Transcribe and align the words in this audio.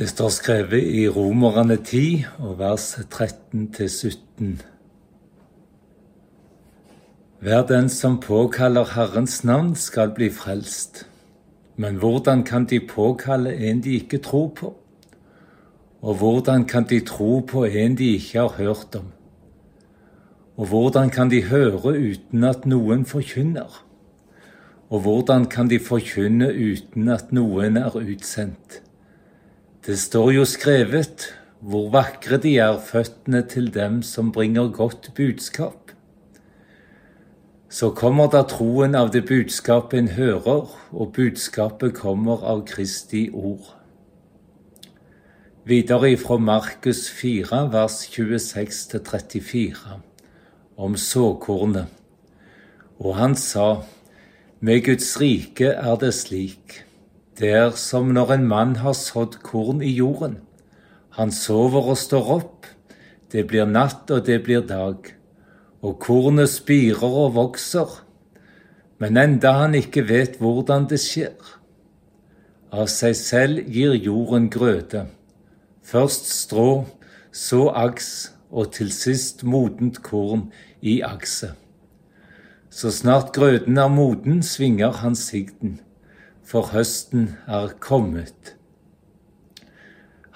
Det 0.00 0.08
står 0.08 0.28
skrevet 0.28 0.86
i 0.96 1.08
Romerne 1.08 1.76
10 1.76 2.24
og 2.38 2.54
vers 2.58 2.94
13-17. 2.98 4.62
Hver 7.40 7.66
den 7.68 7.88
som 7.92 8.16
påkaller 8.20 8.94
Herrens 8.94 9.44
navn, 9.44 9.74
skal 9.76 10.14
bli 10.16 10.30
frelst. 10.30 11.04
Men 11.76 12.00
hvordan 12.00 12.44
kan 12.44 12.64
de 12.64 12.80
påkalle 12.80 13.54
en 13.54 13.84
de 13.84 14.00
ikke 14.00 14.18
tror 14.18 14.48
på? 14.48 14.74
Og 16.00 16.14
hvordan 16.14 16.64
kan 16.64 16.88
de 16.88 17.00
tro 17.00 17.40
på 17.40 17.64
en 17.64 17.98
de 17.98 18.14
ikke 18.14 18.38
har 18.38 18.56
hørt 18.56 18.94
om? 18.96 19.12
Og 20.56 20.66
hvordan 20.66 21.10
kan 21.10 21.30
de 21.30 21.44
høre 21.44 21.92
uten 21.92 22.44
at 22.44 22.64
noen 22.66 23.04
forkynner? 23.04 23.84
Og 24.88 25.00
hvordan 25.00 25.44
kan 25.44 25.70
de 25.70 25.78
forkynne 25.78 26.54
uten 26.54 27.08
at 27.08 27.32
noen 27.32 27.76
er 27.76 27.96
utsendt? 27.96 28.82
Det 29.86 29.98
står 29.98 30.30
jo 30.34 30.42
skrevet, 30.44 31.22
hvor 31.64 31.86
vakre 31.88 32.36
de 32.36 32.50
er 32.60 32.76
føttene 32.84 33.40
til 33.48 33.70
dem 33.72 34.02
som 34.04 34.28
bringer 34.32 34.68
godt 34.68 35.06
budskap. 35.16 35.94
Så 37.72 37.88
kommer 37.96 38.28
da 38.28 38.42
troen 38.44 38.92
av 38.98 39.08
det 39.14 39.22
budskapet 39.30 40.02
en 40.02 40.10
hører, 40.18 40.68
og 40.92 41.14
budskapet 41.16 41.94
kommer 41.96 42.44
av 42.44 42.66
Kristi 42.68 43.30
ord. 43.32 43.70
Videre 45.64 46.12
ifra 46.12 46.36
Markus 46.36 47.06
4, 47.16 47.62
vers 47.72 48.02
26-34, 48.12 49.96
om 50.76 50.96
såkornet. 50.96 51.88
Og 53.00 53.16
han 53.16 53.32
sa, 53.32 53.80
med 54.60 54.84
Guds 54.84 55.14
rike 55.20 55.72
er 55.72 56.00
det 56.04 56.12
slik. 56.20 56.82
Det 57.40 57.54
er 57.56 57.70
som 57.80 58.10
når 58.12 58.34
en 58.34 58.42
mann 58.44 58.72
har 58.82 58.92
sådd 58.92 59.38
korn 59.40 59.78
i 59.80 59.94
jorden. 59.96 60.34
Han 61.16 61.30
sover 61.32 61.88
og 61.94 61.96
står 61.96 62.28
opp. 62.34 62.66
Det 63.32 63.46
blir 63.48 63.64
natt 63.64 64.12
og 64.12 64.26
det 64.26 64.42
blir 64.44 64.66
dag. 64.68 65.08
Og 65.80 65.96
kornet 66.04 66.52
spirer 66.52 67.16
og 67.22 67.32
vokser. 67.38 67.88
Men 69.00 69.16
enda 69.16 69.54
han 69.56 69.78
ikke 69.78 70.04
vet 70.10 70.36
hvordan 70.36 70.90
det 70.92 71.00
skjer. 71.00 71.56
Av 72.76 72.92
seg 72.92 73.16
selv 73.16 73.72
gir 73.72 73.96
jorden 73.96 74.52
grøde. 74.52 75.06
Først 75.80 76.28
strå, 76.28 76.84
så 77.32 77.70
aks 77.72 78.34
og 78.50 78.74
til 78.76 78.92
sist 78.92 79.46
modent 79.48 80.02
korn 80.04 80.50
i 80.82 81.00
akset. 81.00 81.56
Så 82.68 82.92
snart 82.92 83.32
grøden 83.32 83.80
er 83.80 83.88
moden, 83.88 84.42
svinger 84.44 85.00
han 85.00 85.16
sigden 85.16 85.80
for 86.44 86.70
høsten 86.72 87.36
er 87.46 87.74
kommet. 87.80 88.54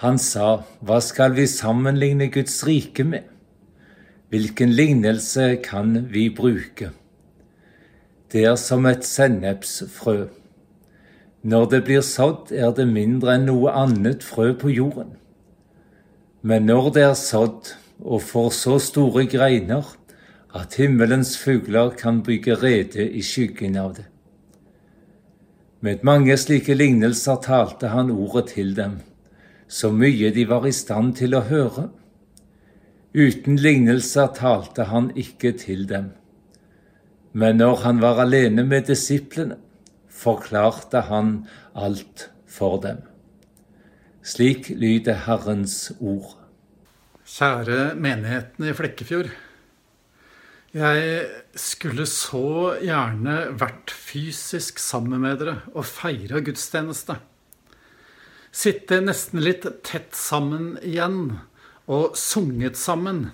Han 0.03 0.19
sa, 0.19 0.65
Hva 0.81 1.01
skal 1.01 1.35
vi 1.37 1.47
sammenligne 1.47 2.29
Guds 2.33 2.63
rike 2.67 3.05
med? 3.05 3.25
Hvilken 4.29 4.73
lignelse 4.75 5.57
kan 5.65 6.09
vi 6.11 6.29
bruke? 6.35 6.91
Det 8.33 8.45
er 8.45 8.57
som 8.59 8.87
et 8.87 9.05
sennepsfrø. 9.07 10.27
Når 11.43 11.67
det 11.71 11.85
blir 11.85 12.01
sådd, 12.01 12.51
er 12.53 12.73
det 12.75 12.89
mindre 12.89 13.37
enn 13.37 13.47
noe 13.47 13.71
annet 13.71 14.25
frø 14.25 14.53
på 14.59 14.73
jorden. 14.75 15.13
Men 16.43 16.67
når 16.67 16.91
det 16.97 17.05
er 17.05 17.19
sådd 17.21 17.75
og 18.01 18.23
får 18.23 18.51
så 18.57 18.79
store 18.83 19.27
greiner 19.31 19.87
at 20.55 20.75
himmelens 20.79 21.39
fugler 21.39 21.95
kan 21.99 22.23
bygge 22.23 22.55
rede 22.63 23.07
i 23.11 23.23
skyggen 23.23 23.77
av 23.77 23.95
det. 23.97 24.07
Med 25.85 26.01
mange 26.01 26.33
slike 26.41 26.73
lignelser 26.79 27.43
talte 27.45 27.91
han 27.93 28.09
ordet 28.09 28.55
til 28.55 28.71
dem, 28.77 29.03
så 29.69 29.91
mye 29.93 30.31
de 30.33 30.47
var 30.49 30.65
i 30.65 30.73
stand 30.73 31.11
til 31.19 31.37
å 31.37 31.43
høre. 31.45 31.91
Uten 33.13 33.59
lignelser 33.61 34.31
talte 34.39 34.87
han 34.89 35.11
ikke 35.13 35.53
til 35.61 35.85
dem. 35.91 36.07
Men 37.37 37.61
når 37.61 37.83
han 37.83 38.01
var 38.01 38.23
alene 38.25 38.65
med 38.65 38.89
disiplene, 38.89 39.59
forklarte 40.09 41.05
han 41.11 41.35
alt 41.77 42.31
for 42.49 42.81
dem. 42.81 43.05
Slik 44.25 44.71
lyder 44.73 45.27
Herrens 45.27 45.93
ord. 46.01 46.39
Kjære 47.29 47.93
menigheten 48.01 48.71
i 48.71 48.73
Flekkefjord. 48.79 49.35
Jeg 50.75 51.27
skulle 51.55 52.03
så 52.11 52.75
gjerne 52.83 53.35
vært 53.61 53.93
fysisk 53.95 54.81
sammen 54.83 55.23
med 55.23 55.39
dere 55.39 55.61
og 55.71 55.87
feira 55.87 56.41
gudstjeneste. 56.43 57.15
Sitte 58.51 58.99
nesten 59.05 59.45
litt 59.45 59.69
tett 59.87 60.19
sammen 60.19 60.73
igjen 60.83 61.37
og 61.87 62.19
sunget 62.19 62.75
sammen. 62.81 63.29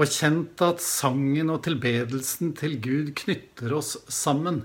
Og 0.00 0.08
kjent 0.08 0.64
at 0.64 0.80
sangen 0.80 1.52
og 1.52 1.60
tilbedelsen 1.68 2.54
til 2.56 2.78
Gud 2.80 3.12
knytter 3.20 3.76
oss 3.76 3.98
sammen. 4.08 4.62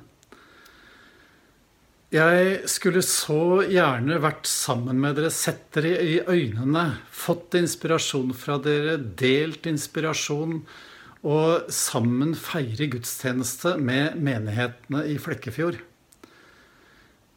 Jeg 2.16 2.62
skulle 2.72 3.04
så 3.04 3.66
gjerne 3.68 4.24
vært 4.24 4.48
sammen 4.48 5.04
med 5.04 5.18
dere, 5.20 5.36
sett 5.36 5.68
dere 5.76 5.98
i 6.00 6.20
øynene, 6.24 7.02
fått 7.12 7.58
inspirasjon 7.60 8.32
fra 8.40 8.56
dere, 8.64 9.02
delt 9.20 9.68
inspirasjon 9.68 10.62
og 11.26 11.72
sammen 11.74 12.36
feire 12.38 12.88
gudstjeneste 12.94 13.76
med 13.82 14.18
menighetene 14.22 15.02
i 15.10 15.18
Flekkefjord. 15.22 15.80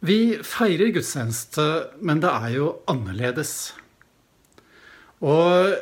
Vi 0.04 0.38
feirer 0.44 0.92
gudstjeneste, 0.94 1.64
men 2.04 2.20
det 2.22 2.30
er 2.30 2.52
jo 2.54 2.66
annerledes. 2.90 3.54
Og 5.24 5.72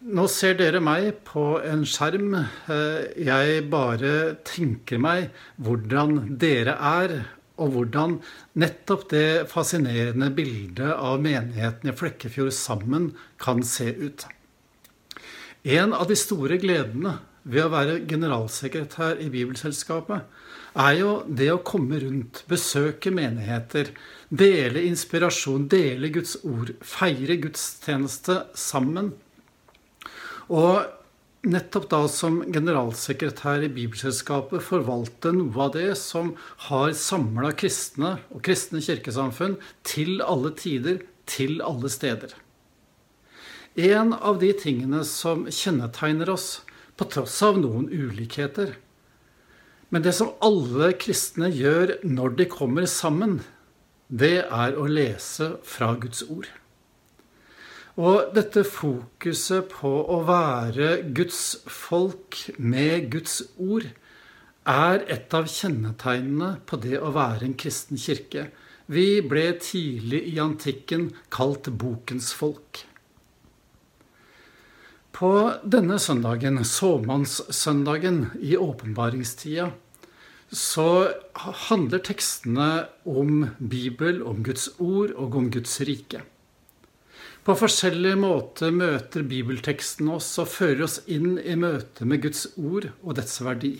nå 0.00 0.24
ser 0.32 0.56
dere 0.58 0.80
meg 0.82 1.12
på 1.28 1.60
en 1.60 1.84
skjerm. 1.86 2.32
Jeg 3.20 3.60
bare 3.70 4.14
tenker 4.48 5.02
meg 5.02 5.28
hvordan 5.60 6.38
dere 6.40 6.74
er, 6.80 7.16
og 7.60 7.74
hvordan 7.76 8.16
nettopp 8.58 9.10
det 9.12 9.28
fascinerende 9.52 10.30
bildet 10.32 10.94
av 10.96 11.20
menigheten 11.20 11.92
i 11.92 11.96
Flekkefjord 11.96 12.54
sammen 12.56 13.10
kan 13.38 13.60
se 13.60 13.92
ut. 13.92 14.24
En 15.68 15.92
av 15.92 16.08
de 16.08 16.16
store 16.16 16.56
gledene 16.56 17.18
ved 17.44 17.64
å 17.64 17.72
være 17.72 17.98
generalsekretær 18.10 19.20
i 19.22 19.30
Bibelselskapet, 19.32 20.26
er 20.78 20.94
jo 21.00 21.14
det 21.26 21.48
å 21.50 21.62
komme 21.66 21.98
rundt, 22.02 22.44
besøke 22.50 23.10
menigheter, 23.14 23.90
dele 24.30 24.84
inspirasjon, 24.86 25.66
dele 25.70 26.12
Guds 26.14 26.36
ord, 26.46 26.76
feire 26.86 27.40
gudstjeneste 27.42 28.44
sammen. 28.54 29.12
Og 30.50 30.86
nettopp 31.46 31.88
da 31.90 32.02
som 32.12 32.40
generalsekretær 32.52 33.64
i 33.64 33.72
Bibelselskapet 33.72 34.62
forvalte 34.62 35.32
noe 35.34 35.64
av 35.66 35.74
det 35.78 35.94
som 35.98 36.34
har 36.68 36.92
samla 36.92 37.54
kristne 37.58 38.18
og 38.30 38.44
kristne 38.46 38.82
kirkesamfunn 38.84 39.56
til 39.86 40.20
alle 40.22 40.52
tider, 40.58 41.00
til 41.30 41.60
alle 41.64 41.90
steder. 41.90 42.34
En 43.80 44.12
av 44.18 44.40
de 44.42 44.50
tingene 44.58 45.04
som 45.06 45.46
kjennetegner 45.46 46.30
oss, 46.32 46.60
på 47.00 47.08
tross 47.08 47.38
av 47.46 47.56
noen 47.58 47.88
ulikheter. 47.88 48.76
Men 49.90 50.04
det 50.04 50.12
som 50.18 50.34
alle 50.44 50.92
kristne 51.00 51.48
gjør 51.50 51.96
når 52.06 52.36
de 52.38 52.46
kommer 52.52 52.86
sammen, 52.90 53.40
det 54.10 54.44
er 54.44 54.76
å 54.76 54.84
lese 54.90 55.54
fra 55.66 55.94
Guds 55.98 56.22
ord. 56.28 56.50
Og 58.00 58.30
dette 58.36 58.62
fokuset 58.64 59.72
på 59.72 59.90
å 60.12 60.20
være 60.28 60.92
Guds 61.16 61.40
folk 61.66 62.38
med 62.56 63.10
Guds 63.12 63.40
ord 63.58 63.88
er 64.70 65.02
et 65.10 65.34
av 65.34 65.48
kjennetegnene 65.50 66.52
på 66.68 66.78
det 66.84 67.00
å 67.00 67.10
være 67.16 67.48
en 67.48 67.56
kristen 67.58 67.98
kirke. 68.00 68.48
Vi 68.90 69.20
ble 69.26 69.48
tidlig 69.62 70.22
i 70.32 70.38
antikken 70.42 71.10
kalt 71.34 71.72
bokens 71.82 72.32
folk. 72.36 72.84
På 75.20 75.52
denne 75.68 75.98
søndagen, 76.00 76.62
såmannssøndagen 76.64 78.22
i 78.40 78.54
åpenbaringstida, 78.56 79.66
så 80.48 80.86
handler 81.66 82.00
tekstene 82.06 82.68
om 83.04 83.50
Bibel, 83.58 84.22
om 84.24 84.40
Guds 84.46 84.70
ord 84.78 85.12
og 85.20 85.36
om 85.36 85.50
Guds 85.52 85.76
rike. 85.84 86.22
På 87.44 87.52
forskjellige 87.52 88.16
måter 88.22 88.72
møter 88.72 89.28
bibelteksten 89.28 90.08
oss 90.16 90.30
og 90.40 90.48
fører 90.54 90.86
oss 90.88 90.98
inn 91.04 91.36
i 91.36 91.52
møte 91.52 92.08
med 92.08 92.24
Guds 92.24 92.46
ord 92.56 92.88
og 93.02 93.20
dets 93.20 93.36
verdi. 93.44 93.74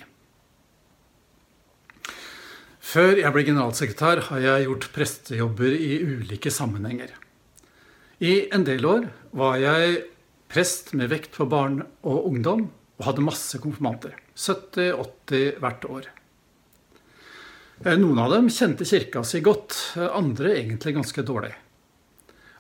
Før 2.84 3.16
jeg 3.16 3.32
ble 3.32 3.48
generalsekretær, 3.48 4.26
har 4.28 4.44
jeg 4.44 4.68
gjort 4.68 4.92
prestejobber 4.92 5.72
i 5.72 6.02
ulike 6.04 6.52
sammenhenger. 6.52 7.16
I 8.20 8.50
en 8.52 8.68
del 8.68 8.84
år 8.84 9.08
var 9.32 9.56
jeg 9.64 10.02
prest 10.50 10.92
med 10.98 11.12
vekt 11.12 11.36
på 11.36 11.46
barn 11.50 11.80
og 12.02 12.26
ungdom, 12.30 12.68
og 13.00 13.06
hadde 13.06 13.24
masse 13.24 13.58
konfirmanter. 13.62 14.16
70-80 14.36 15.60
hvert 15.62 15.86
år. 15.88 16.08
Eh, 17.80 17.96
noen 17.96 18.18
av 18.20 18.34
dem 18.34 18.50
kjente 18.52 18.84
kirka 18.84 19.22
si 19.24 19.40
godt, 19.40 19.96
eh, 19.96 20.10
andre 20.12 20.52
egentlig 20.58 20.98
ganske 20.98 21.24
dårlig. 21.24 21.54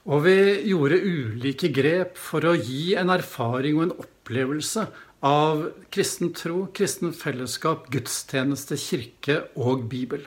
Og 0.08 0.22
vi 0.24 0.38
gjorde 0.70 0.96
ulike 0.96 1.68
grep 1.68 2.16
for 2.16 2.40
å 2.40 2.56
gi 2.56 2.94
en 2.96 3.10
erfaring 3.12 3.76
og 3.76 3.82
en 3.82 3.98
opplevelse 4.00 4.86
av 5.22 5.66
kristen 5.92 6.32
tro, 6.32 6.70
kristen 6.72 7.12
fellesskap, 7.12 7.90
gudstjeneste, 7.92 8.78
kirke 8.80 9.42
og 9.60 9.90
Bibel. 9.90 10.24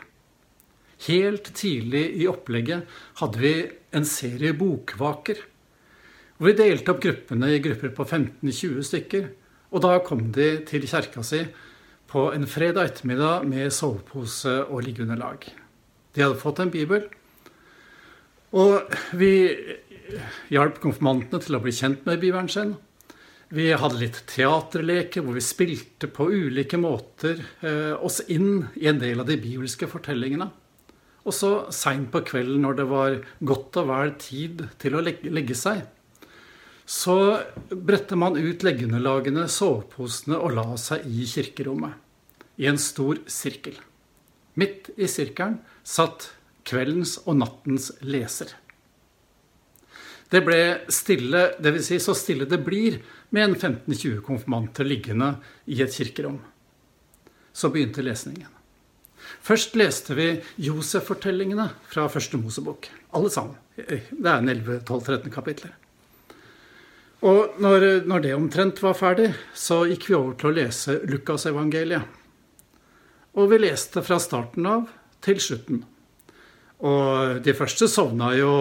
Helt 1.07 1.50
tidlig 1.57 2.04
i 2.21 2.27
opplegget 2.30 2.86
hadde 3.19 3.42
vi 3.42 3.56
en 3.92 4.06
serie 4.06 4.54
bokvaker. 4.54 5.42
Hvor 6.44 6.51
vi 6.51 6.60
delte 6.60 6.92
opp 6.92 6.98
gruppene 7.00 7.54
i 7.56 7.60
grupper 7.63 7.94
på 7.95 8.04
15-20 8.04 8.81
stykker. 8.84 9.28
Og 9.72 9.80
da 9.86 9.94
kom 10.04 10.25
de 10.36 10.48
til 10.68 10.84
kjerka 10.84 11.22
si 11.24 11.40
på 12.12 12.25
en 12.36 12.44
fredag 12.51 12.90
ettermiddag 12.90 13.45
med 13.48 13.72
sovepose 13.72 14.57
og 14.66 14.84
liggeunderlag. 14.84 15.48
De 16.12 16.25
hadde 16.25 16.42
fått 16.42 16.60
en 16.60 16.74
bibel. 16.74 17.06
Og 18.60 18.92
vi 19.16 19.31
hjalp 20.51 20.84
konfirmantene 20.84 21.40
til 21.48 21.56
å 21.56 21.63
bli 21.63 21.78
kjent 21.80 22.04
med 22.12 22.19
bibelen 22.19 22.51
sin. 22.51 22.75
Vi 23.56 23.72
hadde 23.72 24.04
litt 24.04 24.19
teaterleker 24.36 25.24
hvor 25.24 25.39
vi 25.39 25.48
spilte 25.48 26.12
på 26.12 26.28
ulike 26.28 26.75
måter 26.75 27.39
eh, 27.63 27.96
oss 27.96 28.19
inn 28.28 28.66
i 28.75 28.92
en 28.92 29.00
del 29.00 29.24
av 29.24 29.31
de 29.31 29.39
bibelske 29.39 29.88
fortellingene. 29.88 30.51
Og 31.24 31.39
så 31.39 31.56
seint 31.72 32.12
på 32.12 32.25
kvelden, 32.28 32.66
når 32.68 32.81
det 32.84 32.92
var 32.92 33.19
godt 33.39 33.80
og 33.80 33.92
vel 33.96 34.18
tid 34.19 34.68
til 34.84 35.00
å 35.00 35.07
legge, 35.07 35.31
legge 35.31 35.56
seg, 35.56 35.86
så 36.86 37.42
bredte 37.70 38.18
man 38.20 38.38
ut 38.38 38.64
leggeunderlagene, 38.66 39.48
soveposene, 39.48 40.38
og 40.38 40.56
la 40.58 40.66
seg 40.80 41.06
i 41.08 41.28
kirkerommet. 41.30 42.00
I 42.60 42.68
en 42.70 42.78
stor 42.78 43.22
sirkel. 43.32 43.80
Midt 44.60 44.92
i 45.00 45.08
sirkelen 45.10 45.62
satt 45.82 46.30
kveldens 46.68 47.18
og 47.26 47.40
nattens 47.40 47.90
leser. 48.06 48.52
Det 50.30 50.42
ble 50.46 50.60
stille, 50.90 51.52
dvs. 51.62 51.88
Si 51.88 52.00
så 52.02 52.16
stille 52.18 52.48
det 52.50 52.60
blir 52.66 53.00
med 53.34 53.44
en 53.48 53.56
15-20 53.56 54.22
konfirmanter 54.26 54.88
liggende 54.88 55.36
i 55.70 55.82
et 55.86 55.94
kirkerom. 55.94 56.40
Så 57.54 57.70
begynte 57.74 58.06
lesningen. 58.06 58.50
Først 59.44 59.78
leste 59.78 60.18
vi 60.18 60.28
Josef-fortellingene 60.66 61.70
fra 61.90 62.08
første 62.12 62.40
Mosebok. 62.42 62.90
Alle 63.14 63.30
sammen. 63.34 63.58
Det 63.78 64.02
er 64.10 64.42
en 64.42 64.50
11-12-13 64.50 65.30
kapitler. 65.34 65.78
Og 67.24 67.56
når, 67.64 68.04
når, 68.04 68.20
det 68.20 68.34
omtrent 68.36 68.81
var 68.84 68.98
ferdig, 69.00 69.30
så 69.56 69.86
gikk 69.88 70.10
vi 70.10 70.18
over 70.18 70.36
til 70.36 70.50
å 70.50 70.58
lese 70.58 70.98
Lukasevangeliet. 71.08 72.20
Og 73.40 73.48
vi 73.50 73.62
leste 73.64 74.04
fra 74.04 74.20
starten 74.22 74.68
av 74.68 74.90
til 75.24 75.40
slutten. 75.42 75.86
Og 76.84 77.40
de 77.46 77.56
første 77.56 77.88
sovna 77.88 78.34
jo 78.36 78.52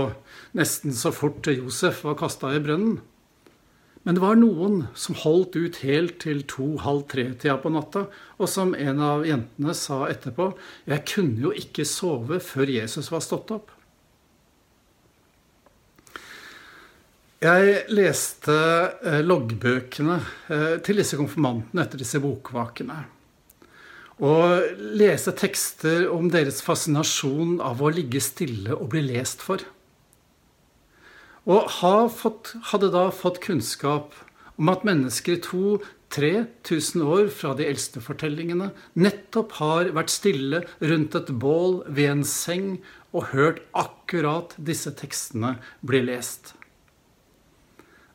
nesten 0.54 0.94
så 0.94 1.10
fort 1.14 1.50
Josef 1.50 2.04
var 2.06 2.20
kasta 2.20 2.52
i 2.54 2.62
brønnen. 2.62 3.00
Men 4.06 4.16
det 4.16 4.22
var 4.22 4.38
noen 4.38 4.86
som 4.98 5.18
holdt 5.18 5.58
ut 5.58 5.82
helt 5.82 6.16
til 6.22 6.42
to-halv 6.50 7.04
tre-tida 7.10 7.58
på 7.62 7.70
natta, 7.70 8.06
og 8.38 8.50
som 8.50 8.74
en 8.74 9.02
av 9.02 9.26
jentene 9.26 9.74
sa 9.78 10.04
etterpå, 10.10 10.52
jeg 10.90 11.06
kunne 11.06 11.48
jo 11.48 11.52
ikke 11.54 11.86
sove 11.86 12.38
før 12.42 12.70
Jesus 12.78 13.12
var 13.14 13.22
stått 13.22 13.54
opp. 13.54 13.70
Jeg 17.42 17.88
leste 17.90 18.54
eh, 19.02 19.18
loggbøkene 19.26 20.18
eh, 20.46 20.74
til 20.86 21.00
disse 21.00 21.16
konfirmantene 21.18 21.82
etter 21.82 21.98
disse 21.98 22.20
bokvakene. 22.22 23.00
Og 24.22 24.76
lese 24.94 25.34
tekster 25.34 26.04
om 26.12 26.28
deres 26.30 26.60
fascinasjon 26.62 27.56
av 27.64 27.82
å 27.82 27.90
ligge 27.90 28.22
stille 28.22 28.76
og 28.76 28.92
bli 28.92 29.02
lest 29.08 29.42
for. 29.42 29.64
Og 31.50 31.82
hadde 31.82 32.92
da 32.94 33.08
fått 33.10 33.42
kunnskap 33.42 34.14
om 34.54 34.70
at 34.70 34.86
mennesker 34.86 35.40
i 35.40 35.42
2000-3000 35.42 37.02
år 37.02 37.26
fra 37.34 37.56
de 37.58 37.66
eldste 37.66 38.04
fortellingene 38.06 38.70
nettopp 38.94 39.58
har 39.58 39.90
vært 39.98 40.14
stille 40.14 40.62
rundt 40.78 41.18
et 41.18 41.34
bål 41.42 41.80
ved 41.90 42.14
en 42.14 42.26
seng 42.38 42.76
og 43.10 43.32
hørt 43.34 43.64
akkurat 43.74 44.54
disse 44.62 44.94
tekstene 44.94 45.56
bli 45.82 46.06
lest. 46.06 46.54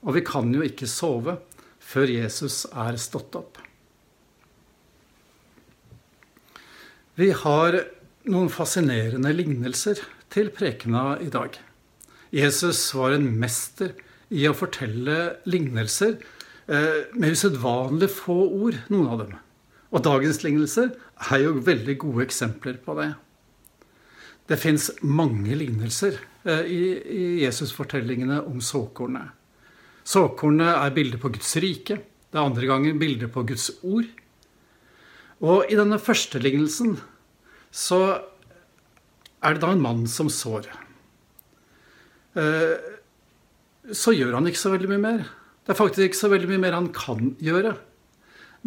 Og 0.06 0.18
vi 0.18 0.26
kan 0.26 0.52
jo 0.54 0.66
ikke 0.66 0.90
sove 0.90 1.38
før 1.82 2.12
Jesus 2.12 2.66
er 2.70 2.98
stått 3.02 3.38
opp. 3.40 3.58
Vi 7.18 7.32
har 7.34 7.80
noen 8.30 8.52
fascinerende 8.54 9.32
lignelser 9.34 10.04
til 10.34 10.52
prekena 10.54 11.16
i 11.24 11.32
dag. 11.34 11.56
Jesus 12.36 12.82
var 12.94 13.16
en 13.16 13.30
mester 13.40 13.96
i 14.30 14.44
å 14.50 14.56
fortelle 14.58 15.38
lignelser 15.48 16.18
eh, 16.68 17.08
med 17.16 17.34
usedvanlig 17.34 18.12
få 18.12 18.36
ord, 18.46 18.82
noen 18.92 19.08
av 19.14 19.24
dem. 19.24 19.38
Og 19.96 20.04
dagens 20.04 20.44
lignelser 20.44 20.92
er 21.32 21.46
jo 21.46 21.56
veldig 21.64 21.96
gode 22.04 22.28
eksempler 22.28 22.78
på 22.84 22.98
det. 23.00 23.14
Det 24.48 24.60
fins 24.60 24.92
mange 25.02 25.56
lignelser 25.58 26.20
eh, 26.46 26.68
i 26.68 26.84
Jesus-fortellingene 27.46 28.44
om 28.46 28.60
såkornet. 28.64 29.37
Såkornet 30.08 30.72
er 30.72 30.96
bildet 30.96 31.20
på 31.20 31.32
Guds 31.36 31.52
rike. 31.60 32.00
Det 32.32 32.40
er 32.40 32.46
andre 32.46 32.70
gangen 32.70 33.00
bildet 33.00 33.32
på 33.34 33.44
Guds 33.48 33.70
ord. 33.84 34.08
Og 35.44 35.68
i 35.70 35.78
denne 35.78 36.00
første 36.00 36.40
lignelsen 36.42 36.96
så 37.76 38.00
er 39.44 39.56
det 39.56 39.62
da 39.62 39.74
en 39.74 39.84
mann 39.84 40.06
som 40.10 40.32
sår. 40.32 40.70
Eh, 42.40 42.76
så 43.94 44.14
gjør 44.16 44.40
han 44.40 44.48
ikke 44.50 44.64
så 44.64 44.72
veldig 44.74 44.92
mye 44.94 45.04
mer. 45.04 45.28
Det 45.66 45.74
er 45.74 45.82
faktisk 45.82 46.08
ikke 46.08 46.22
så 46.22 46.32
veldig 46.32 46.50
mye 46.54 46.64
mer 46.64 46.78
han 46.78 46.90
kan 46.96 47.34
gjøre. 47.44 47.76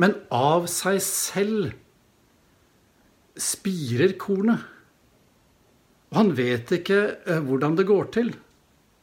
Men 0.00 0.16
av 0.34 0.68
seg 0.70 1.00
selv 1.04 1.72
spirer 3.40 4.14
kornet. 4.20 4.60
Og 6.10 6.20
han 6.20 6.32
vet 6.36 6.72
ikke 6.76 7.00
eh, 7.24 7.40
hvordan 7.46 7.78
det 7.80 7.88
går 7.88 8.10
til. 8.14 8.34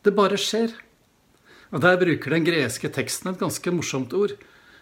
Det 0.05 0.13
bare 0.15 0.39
skjer. 0.39 0.75
Og 1.71 1.81
Der 1.81 1.97
bruker 1.99 2.31
den 2.31 2.45
greske 2.45 2.89
teksten 2.89 3.33
et 3.33 3.39
ganske 3.39 3.71
morsomt 3.71 4.13
ord. 4.13 4.35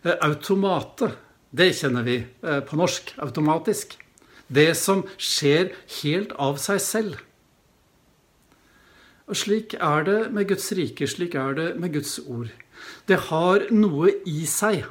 Eh, 0.04 0.18
automate. 0.22 1.16
Det 1.56 1.72
kjenner 1.74 2.04
vi 2.04 2.18
på 2.42 2.76
norsk. 2.76 3.16
Automatisk. 3.18 3.96
Det 4.48 4.76
som 4.78 5.06
skjer 5.18 5.72
helt 6.02 6.34
av 6.38 6.60
seg 6.62 6.82
selv. 6.84 7.16
Og 9.26 9.38
slik 9.40 9.74
er 9.82 10.06
det 10.06 10.20
med 10.36 10.50
Guds 10.52 10.68
rike, 10.78 11.08
slik 11.10 11.34
er 11.40 11.56
det 11.58 11.70
med 11.82 11.96
Guds 11.96 12.20
ord. 12.28 12.52
Det 13.10 13.18
har 13.32 13.66
noe 13.74 14.12
i 14.30 14.46
seg. 14.50 14.86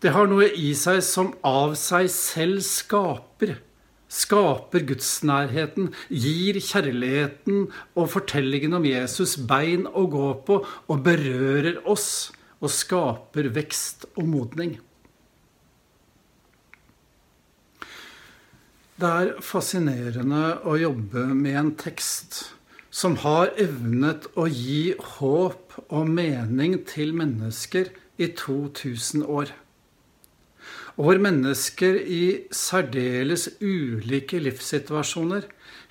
Det 0.00 0.12
har 0.12 0.28
noe 0.28 0.50
i 0.52 0.72
seg 0.76 1.00
som 1.04 1.32
av 1.44 1.76
seg 1.80 2.10
selv 2.12 2.64
skaper. 2.64 3.56
Skaper 4.10 4.82
gudsnærheten, 4.88 5.92
gir 6.10 6.58
kjærligheten 6.58 7.68
og 7.94 8.10
fortellingen 8.10 8.74
om 8.80 8.86
Jesus 8.88 9.36
bein 9.38 9.86
å 9.86 10.08
gå 10.10 10.32
på, 10.46 10.60
og 10.66 11.02
berører 11.06 11.78
oss 11.88 12.32
og 12.60 12.72
skaper 12.74 13.52
vekst 13.54 14.08
og 14.16 14.26
modning. 14.28 14.78
Det 19.00 19.08
er 19.08 19.30
fascinerende 19.40 20.58
å 20.68 20.74
jobbe 20.76 21.22
med 21.32 21.54
en 21.56 21.70
tekst 21.80 22.50
som 22.92 23.14
har 23.22 23.54
evnet 23.62 24.26
å 24.36 24.44
gi 24.50 24.92
håp 25.14 25.78
og 25.86 26.10
mening 26.10 26.74
til 26.90 27.14
mennesker 27.16 27.88
i 28.20 28.28
2000 28.36 29.24
år. 29.24 29.54
Og 30.96 31.06
hvor 31.06 31.22
mennesker 31.22 31.96
i 32.00 32.24
særdeles 32.54 33.46
ulike 33.62 34.40
livssituasjoner 34.42 35.46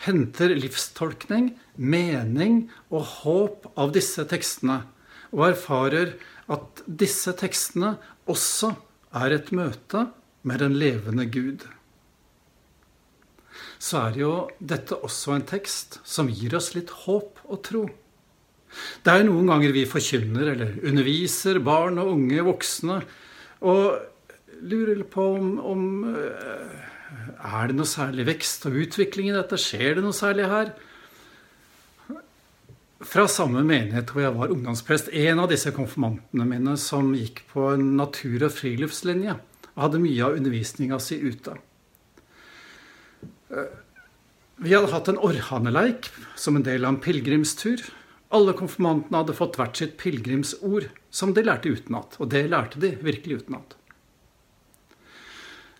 henter 0.05 0.53
livstolkning, 0.57 1.53
mening 1.75 2.61
og 2.91 3.07
håp 3.23 3.71
av 3.79 3.95
disse 3.95 4.25
tekstene, 4.29 4.83
og 5.31 5.51
erfarer 5.51 6.15
at 6.49 6.83
disse 6.85 7.33
tekstene 7.37 7.95
også 8.29 8.73
er 9.19 9.39
et 9.39 9.51
møte 9.55 10.07
med 10.43 10.63
den 10.63 10.79
levende 10.79 11.27
Gud 11.29 11.67
så 13.79 14.03
er 14.09 14.19
jo 14.19 14.33
dette 14.59 14.97
også 14.99 15.37
en 15.37 15.47
tekst 15.47 16.01
som 16.07 16.29
gir 16.29 16.57
oss 16.59 16.73
litt 16.75 16.91
håp 17.05 17.39
og 17.47 17.61
tro. 17.65 17.85
Det 19.03 19.13
er 19.13 19.25
noen 19.25 19.47
ganger 19.49 19.73
vi 19.73 19.87
forkynner 19.89 20.51
eller 20.51 20.75
underviser 20.85 21.61
barn 21.65 21.97
og 22.01 22.11
unge 22.17 22.43
voksne 22.45 22.99
og 23.65 23.85
lurer 24.61 25.03
på 25.03 25.25
om, 25.37 25.49
om 25.59 25.83
eh, 26.13 26.77
Er 27.39 27.69
det 27.69 27.77
noe 27.77 27.89
særlig 27.89 28.27
vekst 28.27 28.67
og 28.69 28.77
utvikling 28.83 29.31
i 29.31 29.35
dette? 29.35 29.59
Skjer 29.59 29.97
det 29.97 30.05
noe 30.05 30.15
særlig 30.15 30.47
her? 30.51 30.73
Fra 32.99 33.25
samme 33.31 33.63
menighet 33.63 34.11
hvor 34.11 34.25
jeg 34.25 34.35
var 34.35 34.51
ungdomsprest. 34.51 35.11
En 35.15 35.39
av 35.39 35.47
disse 35.51 35.71
konfirmantene 35.75 36.47
mine 36.47 36.75
som 36.79 37.13
gikk 37.15 37.45
på 37.53 37.69
en 37.73 37.93
natur- 37.99 38.43
og 38.49 38.51
friluftslinje, 38.51 39.37
og 39.71 39.83
hadde 39.85 40.01
mye 40.03 40.25
av 40.25 40.35
undervisninga 40.35 40.99
si 40.99 41.21
ute. 41.23 41.55
Vi 44.59 44.75
hadde 44.75 44.91
hatt 44.91 45.07
en 45.07 45.21
orrhaneleik 45.23 46.11
som 46.35 46.59
en 46.59 46.65
del 46.67 46.83
av 46.83 46.97
en 46.97 47.01
pilegrimstur. 47.01 47.85
Alle 48.35 48.53
konfirmantene 48.53 49.23
hadde 49.23 49.37
fått 49.37 49.55
hvert 49.57 49.79
sitt 49.79 49.95
pilegrimsord, 50.01 50.89
som 51.09 51.31
de 51.33 51.45
lærte 51.47 51.71
utenat. 51.71 52.19
Og 52.19 52.29
det 52.33 52.49
lærte 52.51 52.81
de 52.83 52.91
virkelig 52.99 53.45
utenat. 53.45 53.79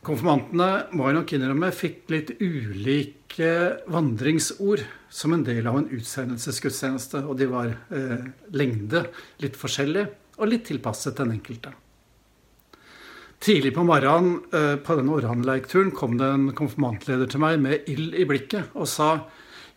Konfirmantene 0.05 0.87
må 0.95 1.09
jeg 1.09 1.17
nok 1.17 1.33
innrømme 1.35 1.69
fikk 1.75 2.07
litt 2.13 2.29
ulike 2.39 3.51
vandringsord 3.91 4.85
som 5.11 5.35
en 5.35 5.43
del 5.43 5.67
av 5.67 5.81
en 5.81 5.89
utsendelsesgudstjeneste. 5.97 7.25
Og 7.27 7.35
de 7.39 7.49
var 7.51 7.73
eh, 7.91 8.29
lengde 8.55 9.03
litt 9.43 9.59
forskjellig 9.59 10.05
og 10.39 10.51
litt 10.51 10.65
tilpasset 10.69 11.19
den 11.19 11.35
enkelte. 11.35 11.73
Tidlig 13.43 13.73
på 13.75 13.83
morgenen 13.87 14.39
eh, 14.55 14.75
på 14.83 14.95
denne 14.99 15.15
orhanleikturen 15.19 15.91
kom 15.95 16.17
det 16.19 16.31
en 16.31 16.49
konfirmantleder 16.55 17.27
til 17.31 17.43
meg 17.43 17.59
med 17.63 17.91
ild 17.91 18.15
i 18.15 18.27
blikket 18.27 18.75
og 18.75 18.87
sa 18.91 19.13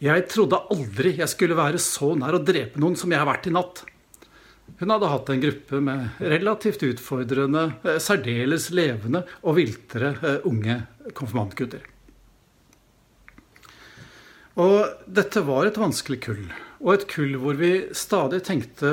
jeg 0.03 0.25
trodde 0.31 0.59
aldri 0.75 1.13
jeg 1.21 1.31
skulle 1.31 1.55
være 1.55 1.79
så 1.83 2.15
nær 2.19 2.35
å 2.35 2.43
drepe 2.43 2.81
noen 2.83 2.97
som 2.99 3.11
jeg 3.11 3.23
har 3.23 3.29
vært 3.29 3.47
i 3.47 3.55
natt. 3.55 3.85
Hun 4.81 4.95
hadde 4.95 5.11
hatt 5.13 5.31
en 5.31 5.43
gruppe 5.43 5.81
med 5.85 6.23
relativt 6.33 6.85
utfordrende, 6.87 7.65
eh, 7.85 7.99
særdeles 8.03 8.71
levende 8.75 9.25
og 9.43 9.59
viltre 9.61 10.15
eh, 10.23 10.47
unge 10.49 10.79
konfirmantgutter. 11.19 11.89
Og 14.63 15.05
dette 15.09 15.41
var 15.47 15.67
et 15.67 15.81
vanskelig 15.81 16.21
kull, 16.27 16.47
og 16.83 16.95
et 16.95 17.07
kull 17.09 17.39
hvor 17.41 17.57
vi 17.57 17.75
stadig 17.97 18.43
tenkte 18.45 18.91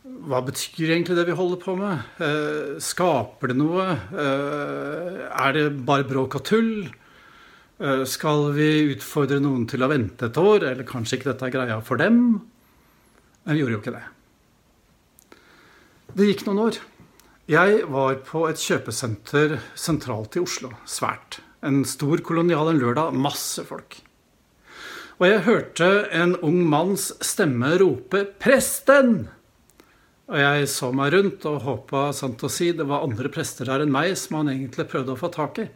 hva 0.00 0.40
betyr 0.44 0.94
egentlig 0.94 1.16
det 1.18 1.26
vi 1.28 1.36
holder 1.36 1.60
på 1.60 1.74
med? 1.78 2.06
Eh, 2.24 2.78
skaper 2.82 3.52
det 3.52 3.58
noe? 3.60 3.84
Eh, 4.10 5.20
er 5.28 5.52
det 5.56 5.66
bare 5.86 6.08
bråk 6.08 6.38
og 6.40 6.44
tull? 6.48 6.72
Eh, 7.80 8.04
skal 8.08 8.50
vi 8.56 8.94
utfordre 8.94 9.40
noen 9.44 9.66
til 9.70 9.84
å 9.84 9.90
vente 9.92 10.30
et 10.30 10.40
år? 10.40 10.64
Eller 10.72 10.88
kanskje 10.88 11.18
ikke 11.18 11.30
dette 11.32 11.50
er 11.50 11.54
greia 11.54 11.78
for 11.84 12.00
dem? 12.00 12.40
Men 13.50 13.56
vi 13.56 13.62
gjorde 13.64 13.74
jo 13.74 13.78
ikke 13.80 13.92
det. 13.96 14.00
Det 16.14 16.26
gikk 16.28 16.42
noen 16.46 16.60
år. 16.68 16.76
Jeg 17.50 17.80
var 17.90 18.20
på 18.28 18.44
et 18.46 18.62
kjøpesenter 18.62 19.56
sentralt 19.74 20.38
i 20.38 20.42
Oslo. 20.44 20.70
Svært. 20.86 21.40
En 21.66 21.80
stor 21.82 22.22
kolonial 22.22 22.70
en 22.70 22.78
lørdag. 22.78 23.10
Masse 23.18 23.64
folk. 23.66 23.96
Og 25.18 25.26
jeg 25.26 25.42
hørte 25.48 25.90
en 26.14 26.36
ung 26.46 26.62
manns 26.62 27.10
stemme 27.26 27.74
rope 27.82 28.22
'Presten!' 28.38 29.26
Og 30.30 30.38
jeg 30.38 30.70
så 30.70 30.94
meg 30.94 31.10
rundt 31.18 31.50
og 31.50 31.62
håpa 31.66 32.06
sant 32.14 32.46
å 32.46 32.54
si 32.54 32.70
det 32.70 32.86
var 32.86 33.02
andre 33.02 33.34
prester 33.34 33.66
her 33.66 33.82
enn 33.82 33.90
meg 33.90 34.14
som 34.14 34.38
han 34.38 34.54
egentlig 34.54 34.86
prøvde 34.86 35.18
å 35.18 35.18
få 35.18 35.34
tak 35.34 35.58
i. 35.58 35.66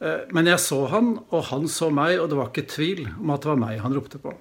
Eh, 0.00 0.24
men 0.32 0.48
jeg 0.48 0.56
så 0.56 0.86
han, 0.88 1.18
og 1.28 1.50
han 1.52 1.68
så 1.68 1.92
meg, 1.92 2.16
og 2.16 2.30
det 2.32 2.40
var 2.40 2.48
ikke 2.48 2.64
tvil 2.64 3.10
om 3.20 3.36
at 3.36 3.44
det 3.44 3.52
var 3.52 3.60
meg 3.60 3.84
han 3.84 3.92
ropte 3.92 4.16
på. 4.16 4.32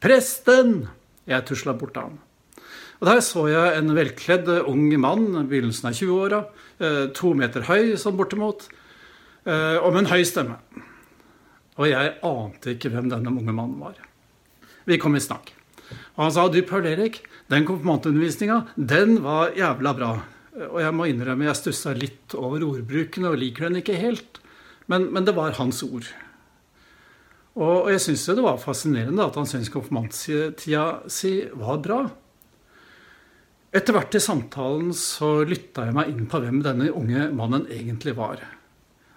'Presten!' 0.00 0.88
Jeg 1.28 1.44
tusla 1.48 1.76
bort 1.76 1.94
til 1.96 2.08
han. 2.08 2.18
Og 2.98 3.06
Der 3.06 3.20
så 3.22 3.44
jeg 3.46 3.78
en 3.78 3.94
velkledd 3.94 4.48
ung 4.66 4.88
mann, 4.98 5.30
begynnelsen 5.46 5.90
av 5.90 5.94
20-åra, 5.94 6.40
eh, 6.80 7.04
to 7.14 7.34
meter 7.34 7.68
høy 7.68 7.94
sånn 7.94 8.16
bortimot, 8.18 8.66
eh, 9.46 9.76
og 9.78 9.92
med 9.92 10.04
en 10.06 10.12
høy 10.12 10.24
stemme. 10.26 10.58
Og 11.78 11.86
jeg 11.86 12.16
ante 12.26 12.74
ikke 12.74 12.90
hvem 12.90 13.08
denne 13.12 13.30
unge 13.30 13.54
mannen 13.54 13.78
var. 13.78 13.94
Vi 14.84 14.98
kom 14.98 15.14
i 15.14 15.22
snakk. 15.22 15.52
Og 16.16 16.24
han 16.24 16.32
sa 16.34 16.48
du, 16.48 16.60
Paul 16.66 16.86
Erik, 16.90 17.22
den 17.48 17.64
konfirmantundervisninga, 17.68 18.66
den 18.74 19.22
var 19.22 19.54
jævla 19.54 19.94
bra. 19.94 20.12
Og 20.72 20.80
jeg 20.82 20.94
må 20.96 21.06
innrømme 21.06 21.46
jeg 21.46 21.60
stussa 21.60 21.94
litt 21.94 22.34
over 22.34 22.64
ordbruken 22.66 23.28
og 23.30 23.38
liker 23.38 23.68
den 23.68 23.78
ikke 23.78 24.00
helt. 24.00 24.40
Men, 24.90 25.12
men 25.14 25.24
det 25.28 25.36
var 25.36 25.54
hans 25.60 25.84
ord. 25.86 26.08
Og, 27.58 27.88
jeg 27.90 28.02
syns 28.04 28.28
det 28.30 28.44
var 28.44 28.60
fascinerende 28.62 29.24
at 29.24 29.36
han 29.38 29.48
syntes 29.48 29.72
konfirmanttida 29.74 30.84
si 31.10 31.32
var 31.58 31.80
bra. 31.82 32.02
Etter 33.74 33.96
hvert 33.96 34.14
i 34.14 34.22
samtalen 34.22 34.92
så 34.96 35.42
lytta 35.44 35.88
jeg 35.88 35.96
meg 35.96 36.12
inn 36.12 36.28
på 36.30 36.40
hvem 36.40 36.62
denne 36.64 36.88
unge 36.94 37.26
mannen 37.34 37.66
egentlig 37.74 38.14
var. 38.16 38.40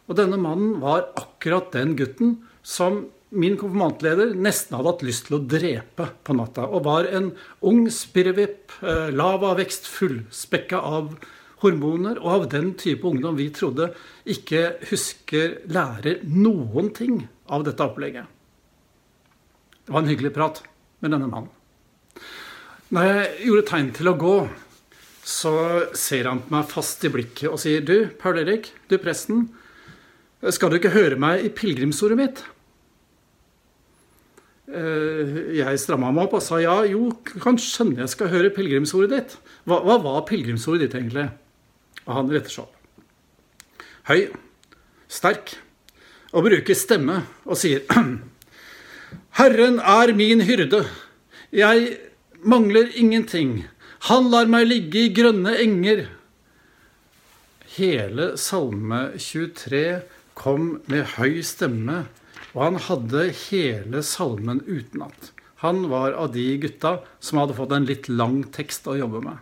Og 0.10 0.18
denne 0.18 0.40
mannen 0.42 0.80
var 0.82 1.12
akkurat 1.20 1.70
den 1.76 1.94
gutten 2.00 2.40
som 2.66 3.06
min 3.32 3.56
konfirmantleder 3.60 4.34
nesten 4.36 4.76
hadde 4.76 4.92
hatt 4.92 5.06
lyst 5.08 5.30
til 5.30 5.38
å 5.38 5.46
drepe 5.54 6.10
på 6.26 6.36
natta. 6.36 6.66
Og 6.68 6.84
var 6.84 7.08
en 7.08 7.30
ung 7.64 7.86
spirrevipp, 7.94 8.74
eh, 8.82 9.56
vekst, 9.56 9.88
fullspekka 9.88 10.82
av 10.82 11.16
hormoner, 11.62 12.18
og 12.20 12.28
av 12.28 12.50
den 12.50 12.74
type 12.74 13.06
ungdom 13.08 13.38
vi 13.38 13.50
trodde 13.50 13.94
ikke 14.26 14.82
husker, 14.90 15.62
lærer 15.70 16.26
noen 16.26 16.92
ting 16.94 17.30
av 17.52 17.66
dette 17.68 17.84
opplegget. 17.84 18.28
Det 19.86 19.94
var 19.94 20.04
en 20.04 20.12
hyggelig 20.12 20.34
prat 20.36 20.62
med 21.02 21.12
denne 21.14 21.30
mannen. 21.30 21.52
Når 22.92 23.08
jeg 23.08 23.48
gjorde 23.48 23.68
tegn 23.70 23.90
til 23.96 24.12
å 24.12 24.18
gå, 24.20 24.36
så 25.28 25.54
ser 25.96 26.28
han 26.28 26.42
på 26.44 26.54
meg 26.56 26.72
fast 26.72 27.04
i 27.08 27.12
blikket 27.14 27.52
og 27.52 27.60
sier 27.62 27.84
Du, 27.86 28.10
Paul 28.20 28.40
Erik, 28.42 28.72
du 28.90 28.98
presten, 29.00 29.46
skal 30.50 30.72
du 30.72 30.80
ikke 30.80 30.96
høre 30.96 31.20
meg 31.22 31.46
i 31.46 31.52
pilegrimsordet 31.54 32.18
mitt? 32.18 32.42
Eh, 34.72 35.58
jeg 35.60 35.80
stramma 35.84 36.10
meg 36.16 36.30
opp 36.30 36.38
og 36.40 36.46
sa 36.46 36.60
ja, 36.64 36.78
jo, 36.88 37.10
kan 37.44 37.60
skjønne 37.60 38.04
jeg 38.04 38.14
skal 38.14 38.32
høre 38.32 38.54
pilegrimsordet 38.56 39.12
ditt. 39.14 39.36
Hva, 39.68 39.82
hva 39.86 39.98
var 40.02 40.24
pilegrimsordet 40.30 40.88
ditt 40.88 40.98
egentlig? 40.98 41.28
Og 42.08 42.14
han 42.18 42.32
retter 42.32 42.56
seg 42.56 42.66
opp. 42.66 42.78
Høy, 44.10 44.22
sterk, 45.12 45.54
og 46.32 46.48
bruker 46.48 46.78
stemme 46.78 47.22
og 47.46 47.60
sier 47.60 47.84
Herren 49.40 49.80
er 49.80 50.14
min 50.16 50.44
hyrde. 50.48 50.86
Jeg 51.52 51.98
mangler 52.44 52.92
ingenting. 52.96 53.66
Han 54.08 54.32
lar 54.32 54.50
meg 54.52 54.68
ligge 54.70 55.06
i 55.06 55.14
grønne 55.16 55.54
enger. 55.62 56.08
Hele 57.76 58.34
Salme 58.40 59.12
23 59.20 60.02
kom 60.36 60.82
med 60.92 61.16
høy 61.18 61.40
stemme 61.46 62.06
og 62.52 62.64
han 62.66 62.80
hadde 62.88 63.30
hele 63.48 64.02
salmen 64.04 64.62
utenat. 64.68 65.32
Han 65.64 65.86
var 65.92 66.16
av 66.18 66.34
de 66.36 66.46
gutta 66.62 66.98
som 67.24 67.40
hadde 67.40 67.56
fått 67.58 67.76
en 67.76 67.88
litt 67.88 68.10
lang 68.12 68.42
tekst 68.56 68.90
å 68.90 68.98
jobbe 69.00 69.22
med. 69.24 69.38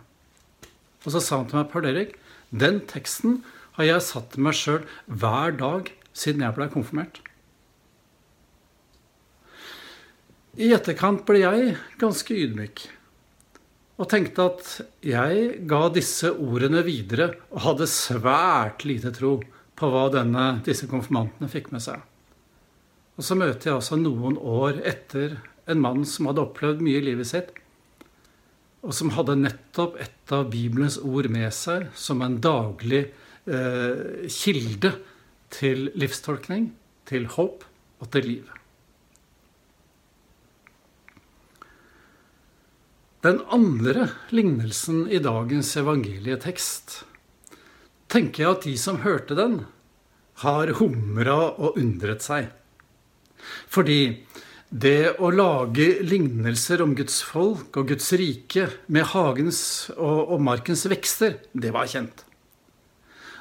Og 1.06 1.14
så 1.14 1.22
sa 1.22 1.40
han 1.40 1.48
til 1.50 1.60
meg, 1.60 1.70
Per 1.72 1.88
Erik, 1.88 2.14
den 2.50 2.82
teksten 2.90 3.40
har 3.78 3.88
jeg 3.88 4.04
satt 4.04 4.34
til 4.34 4.44
meg 4.44 4.58
sjøl 4.58 4.82
hver 5.08 5.56
dag 5.58 5.90
siden 6.16 6.44
jeg 6.44 6.56
ble 6.56 6.68
konfirmert. 6.72 7.20
I 10.60 10.72
etterkant 10.74 11.22
ble 11.28 11.44
jeg 11.44 11.76
ganske 12.00 12.34
ydmyk 12.34 12.88
og 14.00 14.08
tenkte 14.08 14.46
at 14.48 14.68
jeg 15.04 15.48
ga 15.68 15.82
disse 15.92 16.30
ordene 16.32 16.80
videre 16.86 17.34
og 17.52 17.64
hadde 17.66 17.88
svært 17.90 18.86
lite 18.88 19.12
tro 19.12 19.34
på 19.76 19.90
hva 19.92 20.06
denne, 20.12 20.46
disse 20.64 20.88
konfirmantene 20.88 21.50
fikk 21.52 21.68
med 21.74 21.84
seg. 21.84 22.00
Og 23.20 23.26
så 23.26 23.36
møter 23.36 23.68
jeg 23.68 23.76
altså 23.76 23.98
noen 24.00 24.38
år 24.40 24.80
etter 24.88 25.36
en 25.68 25.82
mann 25.84 26.06
som 26.08 26.30
hadde 26.30 26.46
opplevd 26.46 26.80
mye 26.84 27.02
i 27.02 27.06
livet 27.10 27.28
sitt, 27.28 27.52
og 28.80 28.96
som 28.96 29.12
hadde 29.12 29.36
nettopp 29.42 29.98
et 30.00 30.32
av 30.32 30.48
Bibelens 30.48 30.96
ord 31.04 31.28
med 31.32 31.52
seg 31.52 31.90
som 31.92 32.24
en 32.24 32.38
daglig 32.40 33.02
eh, 33.44 34.24
kilde 34.32 34.94
til 35.50 35.90
livstolkning, 35.98 36.70
til 37.10 37.26
håp 37.34 37.64
og 38.00 38.10
til 38.14 38.26
liv. 38.26 38.48
Den 43.20 43.42
andre 43.52 44.06
lignelsen 44.32 45.02
i 45.12 45.18
dagens 45.20 45.74
evangelietekst 45.76 47.02
tenker 48.10 48.42
jeg 48.42 48.54
at 48.54 48.64
de 48.64 48.78
som 48.80 49.02
hørte 49.04 49.36
den, 49.36 49.58
har 50.40 50.72
humra 50.78 51.36
og 51.60 51.76
undret 51.76 52.24
seg. 52.24 52.48
Fordi 53.68 54.24
det 54.70 55.18
å 55.20 55.28
lage 55.34 55.98
lignelser 56.06 56.80
om 56.80 56.94
Guds 56.96 57.20
folk 57.26 57.76
og 57.76 57.90
Guds 57.90 58.08
rike 58.16 58.68
med 58.86 59.08
hagens 59.12 59.60
og, 59.96 60.36
markens 60.40 60.86
vekster, 60.88 61.40
det 61.52 61.74
var 61.74 61.90
kjent. 61.90 62.24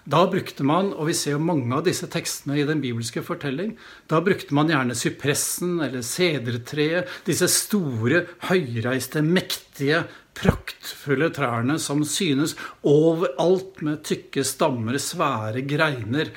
Da 0.09 0.23
brukte 0.25 0.65
man, 0.65 0.89
og 0.97 1.09
vi 1.09 1.13
ser 1.17 1.35
jo 1.35 1.43
mange 1.43 1.69
av 1.75 1.83
disse 1.85 2.07
tekstene 2.09 2.57
i 2.57 2.65
den 2.65 2.79
bibelske 2.81 3.21
fortelling, 3.25 3.75
da 4.09 4.21
brukte 4.25 4.55
man 4.57 4.71
gjerne 4.71 4.97
sypressen 4.97 5.75
eller 5.85 6.01
sedertreet, 6.05 7.11
disse 7.27 7.49
store, 7.53 8.23
høyreiste, 8.47 9.21
mektige, 9.21 10.01
praktfulle 10.39 11.29
trærne 11.35 11.77
som 11.83 12.01
synes 12.07 12.55
overalt 12.87 13.83
med 13.85 14.01
tykke 14.07 14.45
stammer, 14.47 14.97
svære 14.97 15.61
greiner 15.69 16.31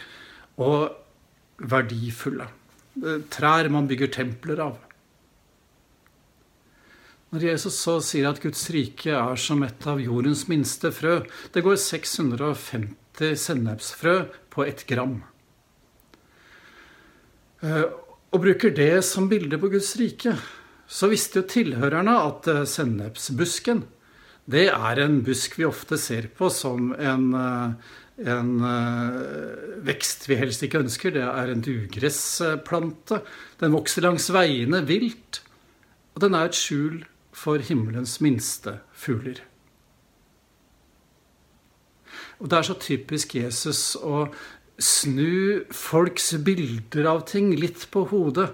og 0.60 0.90
verdifulle. 1.62 2.50
Trær 3.32 3.72
man 3.72 3.88
bygger 3.88 4.12
templer 4.12 4.66
av. 4.68 4.80
Når 7.32 7.46
Jesus 7.46 7.78
så 7.80 8.02
sier 8.04 8.28
at 8.28 8.42
Guds 8.42 8.66
rike 8.74 9.14
er 9.16 9.38
som 9.40 9.62
et 9.64 9.86
av 9.88 10.02
jordens 10.02 10.44
minste 10.50 10.90
frø 10.92 11.22
Det 11.54 11.62
går 11.64 11.78
650 11.80 12.90
sennepsfrø 13.20 14.24
på 14.52 14.64
ett 14.64 14.86
gram. 14.86 15.20
Eh, 17.62 17.86
og 18.32 18.42
bruker 18.42 18.74
det 18.74 19.04
som 19.06 19.28
bilde 19.30 19.58
på 19.60 19.70
Guds 19.70 19.94
rike, 20.00 20.34
så 20.90 21.08
visste 21.12 21.40
jo 21.40 21.48
tilhørerne 21.50 22.14
at 22.26 22.48
eh, 22.50 22.64
sennepsbusken 22.68 23.84
det 24.50 24.64
er 24.74 24.98
en 24.98 25.20
busk 25.22 25.54
vi 25.54 25.68
ofte 25.68 25.94
ser 26.02 26.26
på 26.34 26.48
som 26.50 26.90
en, 26.98 27.28
eh, 27.38 27.92
en 28.32 28.50
vekst 29.86 30.26
vi 30.26 30.40
helst 30.40 30.64
ikke 30.66 30.80
ønsker. 30.82 31.14
Det 31.14 31.22
er 31.22 31.52
en 31.52 31.62
dugressplante. 31.62 33.20
Den 33.62 33.76
vokser 33.76 34.02
langs 34.02 34.26
veiene 34.34 34.82
vilt, 34.88 35.44
og 36.16 36.26
den 36.26 36.34
er 36.34 36.50
et 36.50 36.58
skjul 36.58 37.04
for 37.30 37.62
himmelens 37.62 38.18
minste 38.20 38.80
fugler. 38.90 39.38
Og 42.42 42.50
det 42.50 42.58
er 42.58 42.66
så 42.66 42.74
typisk 42.82 43.36
Jesus 43.38 43.94
å 44.02 44.26
snu 44.82 45.62
folks 45.70 46.32
bilder 46.42 47.06
av 47.06 47.22
ting 47.30 47.52
litt 47.54 47.86
på 47.94 48.02
hodet, 48.10 48.50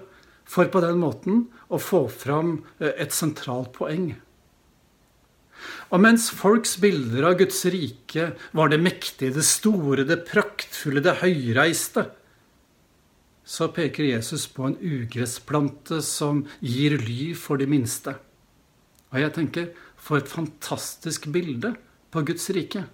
for 0.49 0.69
på 0.69 0.81
den 0.81 0.99
måten 1.01 1.47
å 1.69 1.77
få 1.81 2.03
fram 2.09 2.59
eh, 2.77 2.93
et 3.01 3.13
sentralt 3.13 3.73
poeng. 3.75 4.11
Og 5.89 6.01
mens 6.01 6.29
folks 6.33 6.77
bilder 6.81 7.27
av 7.31 7.39
Guds 7.41 7.63
rike 7.69 8.31
var 8.57 8.71
det 8.71 8.79
mektige, 8.81 9.33
det 9.35 9.45
store, 9.45 10.05
det 10.07 10.23
praktfulle, 10.29 11.03
det 11.05 11.19
høyreiste, 11.23 12.05
så 13.49 13.71
peker 13.73 14.05
Jesus 14.05 14.45
på 14.53 14.67
en 14.69 14.77
ugressplante 14.77 16.03
som 16.05 16.43
gir 16.61 16.99
ly 17.01 17.33
for 17.33 17.57
de 17.57 17.65
minste. 17.69 18.13
Og 19.09 19.17
jeg 19.23 19.33
tenker, 19.33 19.71
for 19.97 20.21
et 20.21 20.29
fantastisk 20.29 21.25
bilde 21.33 21.73
på 22.13 22.21
Guds 22.29 22.45
rike. 22.55 22.85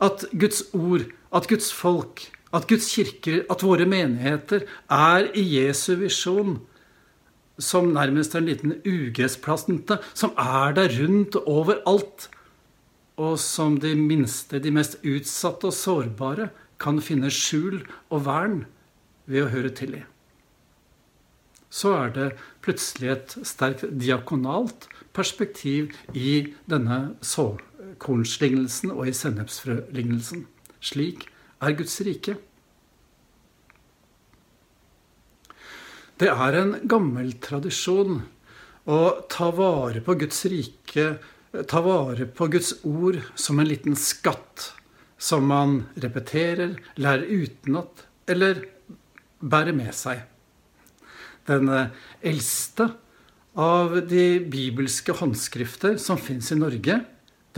At 0.00 0.24
Guds 0.32 0.62
ord, 0.72 1.10
at 1.32 1.48
Guds 1.48 1.70
folk, 1.72 2.24
at 2.52 2.66
Guds 2.66 2.88
kirker, 2.90 3.44
at 3.50 3.62
våre 3.62 3.86
menigheter 3.86 4.66
er 4.90 5.30
i 5.38 5.44
Jesu 5.58 5.94
visjon 6.00 6.58
som 7.60 7.92
nærmest 7.92 8.34
en 8.34 8.48
liten 8.48 8.74
ugressplante 8.88 10.00
som 10.14 10.32
er 10.40 10.74
der 10.78 10.94
rundt 10.96 11.36
overalt, 11.44 12.30
og 13.20 13.36
som 13.38 13.76
de 13.80 13.92
minste, 13.94 14.58
de 14.58 14.72
mest 14.72 14.96
utsatte 15.04 15.68
og 15.68 15.76
sårbare 15.76 16.48
kan 16.80 17.02
finne 17.04 17.28
skjul 17.28 17.82
og 18.08 18.24
vern 18.24 18.62
ved 19.28 19.44
å 19.44 19.50
høre 19.52 19.72
til 19.76 19.98
i. 20.00 20.04
Så 21.70 21.92
er 21.94 22.14
det 22.16 22.28
plutselig 22.64 23.12
et 23.12 23.34
sterkt 23.46 23.84
diakonalt 24.00 24.88
perspektiv 25.14 25.92
i 26.16 26.54
denne 26.70 27.02
sårbarheten 27.20 27.69
kornslignelsen 27.98 28.92
og 28.94 29.08
i 29.08 29.14
sennepsfrølignelsen. 29.16 30.46
Slik 30.80 31.26
er 31.60 31.76
Guds 31.76 31.98
rike. 32.06 32.36
Det 36.20 36.28
er 36.28 36.58
en 36.60 36.74
gammel 36.84 37.32
tradisjon 37.40 38.20
å 38.90 38.98
ta 39.32 39.50
vare 39.56 40.02
på 40.04 40.16
Guds 40.20 40.42
rike, 40.52 41.06
ta 41.50 41.80
vare 41.84 42.26
på 42.28 42.48
Guds 42.52 42.74
ord 42.84 43.20
som 43.34 43.60
en 43.60 43.68
liten 43.68 43.96
skatt 43.96 44.70
som 45.20 45.46
man 45.48 45.84
repeterer, 46.00 46.76
lærer 47.00 47.24
utenat 47.28 48.06
eller 48.30 48.64
bærer 49.40 49.76
med 49.76 49.92
seg. 49.96 50.22
Den 51.48 51.68
eldste 52.20 52.90
av 53.58 53.96
de 54.08 54.26
bibelske 54.52 55.16
håndskrifter 55.16 55.96
som 56.00 56.20
fins 56.20 56.52
i 56.52 56.58
Norge, 56.60 57.00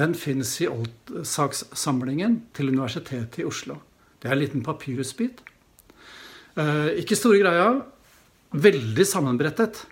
den 0.00 0.14
fins 0.16 0.54
i 0.62 0.68
oldsakssamlingen 0.70 2.38
til 2.56 2.72
Universitetet 2.72 3.42
i 3.42 3.46
Oslo. 3.48 3.78
Det 4.22 4.30
er 4.30 4.36
en 4.36 4.42
liten 4.42 4.64
papyrusbit. 4.64 5.42
Eh, 6.56 7.00
ikke 7.02 7.18
store 7.18 7.42
greia. 7.42 7.68
Veldig 8.52 9.06
sammenbrettet. 9.08 9.84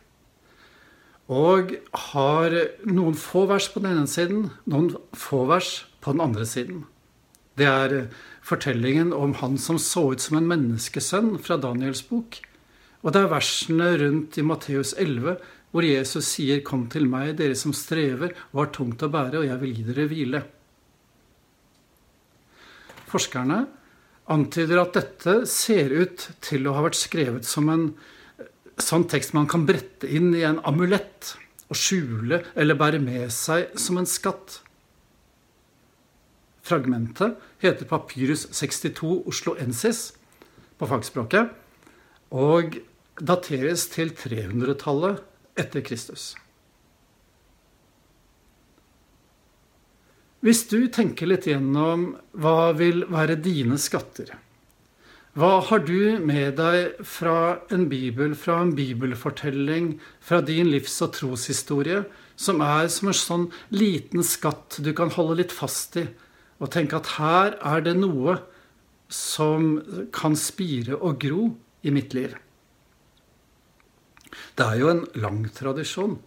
Og 1.31 1.77
har 2.11 2.57
noen 2.91 3.15
få 3.19 3.45
vers 3.51 3.69
på 3.71 3.83
den 3.83 3.93
ene 3.93 4.11
siden, 4.11 4.49
noen 4.67 4.91
få 5.17 5.45
vers 5.51 5.85
på 6.03 6.15
den 6.15 6.25
andre 6.25 6.47
siden. 6.49 6.85
Det 7.61 7.69
er 7.69 8.09
fortellingen 8.47 9.13
om 9.13 9.37
han 9.39 9.59
som 9.61 9.79
så 9.79 10.11
ut 10.15 10.25
som 10.25 10.39
en 10.41 10.49
menneskesønn 10.51 11.37
fra 11.45 11.59
Daniels 11.61 12.03
bok. 12.09 12.41
Og 13.05 13.15
det 13.15 13.23
er 13.23 13.33
versene 13.33 13.93
rundt 14.01 14.37
i 14.41 14.45
Matteus 14.45 14.93
11 14.99 15.39
hvor 15.71 15.87
Jesus 15.87 16.27
sier, 16.27 16.63
'Kom 16.63 16.89
til 16.89 17.07
meg, 17.07 17.37
dere 17.37 17.55
som 17.55 17.73
strever 17.73 18.35
og 18.53 18.65
har 18.65 18.73
tungt 18.73 19.03
å 19.03 19.11
bære, 19.11 19.39
og 19.39 19.47
jeg 19.47 19.61
vil 19.61 19.75
gi 19.75 19.83
dere 19.83 20.09
hvile'. 20.09 20.45
Forskerne 23.11 23.67
antyder 24.31 24.81
at 24.81 24.93
dette 24.95 25.47
ser 25.47 25.91
ut 25.91 26.29
til 26.41 26.67
å 26.67 26.75
ha 26.75 26.83
vært 26.87 26.99
skrevet 26.99 27.45
som 27.45 27.69
en 27.69 27.95
sånn 28.81 29.07
tekst 29.11 29.35
man 29.35 29.49
kan 29.51 29.67
brette 29.67 30.09
inn 30.09 30.35
i 30.35 30.45
en 30.47 30.61
amulett 30.65 31.35
og 31.71 31.79
skjule 31.79 32.45
eller 32.55 32.79
bære 32.79 33.01
med 33.03 33.31
seg 33.35 33.75
som 33.79 33.99
en 34.01 34.09
skatt. 34.09 34.61
Fragmentet 36.63 37.39
heter 37.63 37.89
Papyrus 37.91 38.47
62 38.55 39.25
Oslo 39.27 39.57
Ensis 39.59 40.13
på 40.79 40.87
fagspråket 40.87 41.51
og 42.31 42.79
dateres 43.19 43.89
til 43.91 44.15
300-tallet 44.15 45.27
etter 45.61 45.85
Kristus. 45.85 46.33
Hvis 50.41 50.65
du 50.71 50.87
tenker 50.89 51.29
litt 51.29 51.45
gjennom 51.51 52.15
hva 52.41 52.73
vil 52.73 53.05
være 53.13 53.37
dine 53.45 53.77
skatter, 53.77 54.33
hva 55.39 55.61
har 55.69 55.85
du 55.87 56.17
med 56.27 56.57
deg 56.59 57.05
fra 57.07 57.61
en 57.71 57.85
bibel, 57.91 58.33
fra 58.35 58.57
en 58.65 58.73
bibelfortelling, 58.75 59.93
fra 60.19 60.41
din 60.43 60.73
livs- 60.73 60.99
og 61.05 61.13
troshistorie, 61.15 62.03
som 62.41 62.65
er 62.65 62.89
som 62.91 63.13
en 63.13 63.19
sånn 63.21 63.47
liten 63.71 64.25
skatt 64.27 64.81
du 64.83 64.91
kan 64.97 65.13
holde 65.15 65.43
litt 65.43 65.55
fast 65.55 66.01
i, 66.01 66.09
og 66.59 66.73
tenke 66.75 66.99
at 66.99 67.15
her 67.21 67.55
er 67.61 67.85
det 67.85 67.95
noe 68.01 68.41
som 69.13 69.77
kan 70.17 70.35
spire 70.35 70.97
og 70.99 71.21
gro 71.23 71.51
i 71.85 71.95
mitt 71.95 72.17
liv? 72.17 72.35
Det 74.59 74.67
er 74.67 74.81
jo 74.81 74.93
en 74.93 75.07
lang 75.19 75.45
tradisjon 75.55 76.19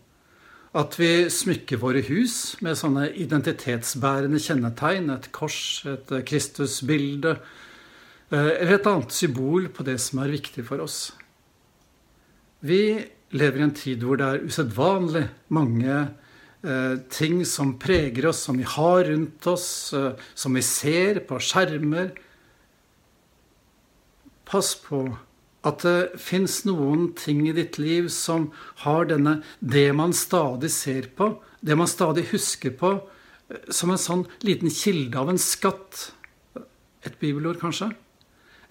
at 0.74 0.96
vi 0.98 1.30
smykker 1.30 1.78
våre 1.82 2.02
hus 2.08 2.56
med 2.66 2.78
sånne 2.80 3.06
identitetsbærende 3.22 4.39
kjennetegn, 4.42 5.12
et 5.13 5.30
kors, 5.36 5.84
et 5.86 6.10
Kristusbilde, 6.26 7.36
eh, 8.34 8.50
eller 8.58 8.80
et 8.80 8.89
annet 8.89 9.13
symbol 9.13 9.70
på 9.70 9.86
det 9.86 10.00
som 10.02 10.24
er 10.24 10.34
viktig 10.34 10.66
for 10.66 10.82
oss. 10.82 11.12
Vi 12.66 13.06
lever 13.38 13.60
i 13.60 13.66
en 13.68 13.78
tid 13.78 14.06
hvor 14.06 14.18
det 14.18 14.26
er 14.26 14.48
usedvanlig 14.48 15.28
mange 15.54 15.94
eh, 16.66 16.96
ting 17.13 17.44
som 17.46 17.76
preger 17.78 18.32
oss, 18.32 18.42
som 18.48 18.58
vi 18.58 18.66
har 18.66 19.06
rundt 19.12 19.46
oss, 19.52 19.68
eh, 19.94 20.18
som 20.34 20.58
vi 20.58 20.66
ser 20.66 21.22
på 21.28 21.38
skjermer. 21.38 22.16
Pass 24.50 24.74
på 24.74 25.06
at 25.63 25.84
det 25.86 26.19
fins 26.19 26.62
noen 26.67 27.10
ting 27.15 27.45
i 27.47 27.56
ditt 27.56 27.80
liv 27.80 28.10
som 28.12 28.49
har 28.84 29.08
denne 29.10 29.38
det 29.60 29.89
man 29.95 30.15
stadig 30.15 30.71
ser 30.76 31.08
på, 31.15 31.32
det 31.63 31.78
man 31.80 31.88
stadig 31.88 32.28
husker 32.34 32.76
på, 32.76 32.97
som 33.71 33.93
en 33.93 34.02
sånn 34.02 34.26
liten 34.43 34.71
kilde 34.73 35.19
av 35.19 35.32
en 35.32 35.39
skatt. 35.39 36.10
Et 37.04 37.15
bibelord, 37.19 37.60
kanskje? 37.62 37.91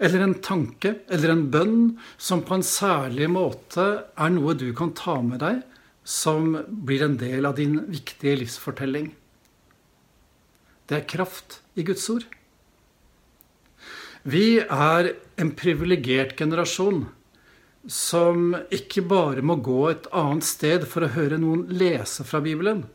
Eller 0.03 0.25
en 0.25 0.35
tanke, 0.43 0.97
eller 1.13 1.33
en 1.33 1.45
bønn, 1.53 1.77
som 2.17 2.43
på 2.45 2.57
en 2.57 2.65
særlig 2.65 3.29
måte 3.31 3.85
er 4.13 4.33
noe 4.33 4.55
du 4.57 4.69
kan 4.77 4.93
ta 4.97 5.19
med 5.25 5.41
deg, 5.43 5.61
som 6.03 6.57
blir 6.67 7.05
en 7.05 7.17
del 7.17 7.47
av 7.47 7.55
din 7.57 7.77
viktige 7.87 8.41
livsfortelling. 8.41 9.13
Det 10.89 10.97
er 10.99 11.09
kraft 11.09 11.61
i 11.79 11.85
Guds 11.87 12.05
ord. 12.11 12.25
Vi 14.23 14.61
er 14.61 15.09
en 15.35 15.51
privilegert 15.59 16.37
generasjon 16.39 17.05
som 17.91 18.53
ikke 18.71 19.03
bare 19.03 19.43
må 19.43 19.57
gå 19.59 19.89
et 19.89 20.05
annet 20.15 20.47
sted 20.47 20.85
for 20.87 21.03
å 21.03 21.11
høre 21.11 21.39
noen 21.41 21.65
lese 21.67 22.23
fra 22.23 22.39
Bibelen. 22.43 22.85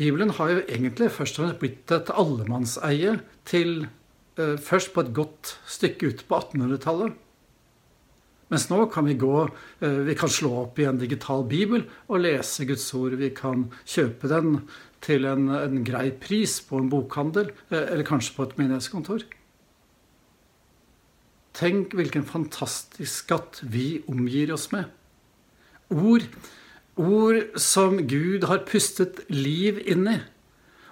Bibelen 0.00 0.32
har 0.34 0.50
jo 0.50 0.64
egentlig 0.64 1.12
først 1.14 1.38
og 1.38 1.44
fremst 1.44 1.60
blitt 1.62 1.94
et 1.94 2.10
allemannseie 2.10 3.18
til 3.46 3.84
eh, 3.84 4.56
først 4.58 4.94
på 4.94 5.04
et 5.04 5.12
godt 5.14 5.54
stykke 5.68 6.10
ute 6.10 6.26
på 6.26 6.40
1800-tallet. 6.40 7.14
Mens 8.50 8.66
nå 8.70 8.82
kan 8.90 9.06
vi 9.06 9.14
gå 9.18 9.34
eh, 9.46 10.00
Vi 10.08 10.16
kan 10.18 10.30
slå 10.30 10.52
opp 10.64 10.78
i 10.82 10.86
en 10.90 10.98
digital 10.98 11.44
bibel 11.48 11.84
og 12.10 12.24
lese 12.24 12.66
Guds 12.66 12.88
ord. 12.98 13.14
Vi 13.20 13.30
kan 13.34 13.68
kjøpe 13.86 14.30
den 14.30 14.64
til 15.04 15.26
en, 15.28 15.48
en 15.54 15.84
grei 15.86 16.10
pris 16.12 16.58
på 16.66 16.80
en 16.80 16.90
bokhandel, 16.92 17.52
eh, 17.70 17.84
eller 17.94 18.06
kanskje 18.06 18.34
på 18.36 18.48
et 18.48 18.56
menighetskontor. 18.58 19.22
Tenk 21.56 21.94
hvilken 21.98 22.26
fantastisk 22.26 23.24
skatt 23.24 23.62
vi 23.62 24.02
omgir 24.10 24.52
oss 24.54 24.70
med. 24.74 24.90
Ord, 25.90 26.26
ord 26.96 27.56
som 27.58 27.98
Gud 28.10 28.46
har 28.50 28.66
pustet 28.68 29.24
liv 29.30 29.80
inn 29.82 30.06
i, 30.10 30.18